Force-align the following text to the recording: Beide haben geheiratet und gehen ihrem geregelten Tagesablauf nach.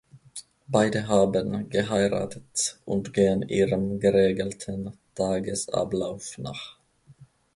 Beide 0.67 1.07
haben 1.07 1.69
geheiratet 1.69 2.79
und 2.85 3.13
gehen 3.13 3.47
ihrem 3.47 3.99
geregelten 3.99 4.97
Tagesablauf 5.13 6.39
nach. 6.39 6.79